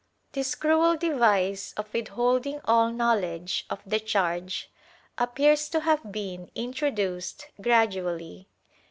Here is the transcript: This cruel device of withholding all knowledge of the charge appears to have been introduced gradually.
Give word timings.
This 0.31 0.55
cruel 0.55 0.97
device 0.97 1.73
of 1.77 1.93
withholding 1.93 2.59
all 2.65 2.91
knowledge 2.91 3.67
of 3.69 3.81
the 3.85 3.99
charge 3.99 4.71
appears 5.15 5.69
to 5.69 5.81
have 5.81 6.11
been 6.11 6.49
introduced 6.55 7.51
gradually. 7.61 8.47